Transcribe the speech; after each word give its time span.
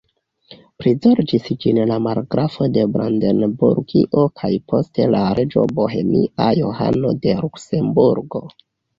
Prizorĝis 0.83 1.47
ĝin 1.63 1.79
la 1.89 1.97
margrafo 2.05 2.69
de 2.77 2.85
Brandenburgio 2.95 4.23
kaj 4.41 4.49
poste 4.73 5.05
la 5.17 5.21
reĝo 5.41 5.65
bohemia 5.81 6.47
Johano 6.61 7.13
de 7.27 7.37
Luksemburgo. 7.43 8.43